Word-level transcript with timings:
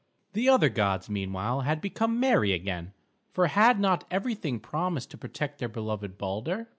The 0.33 0.49
other 0.49 0.69
gods 0.69 1.11
meanwhile 1.11 1.61
had 1.61 1.79
become 1.79 2.19
merry 2.19 2.53
again; 2.53 2.93
for 3.33 3.45
had 3.45 3.79
not 3.79 4.03
everything 4.09 4.59
promised 4.59 5.11
to 5.11 5.17
protect 5.19 5.59
their 5.59 5.69
beloved 5.69 6.17
Balder? 6.17 6.69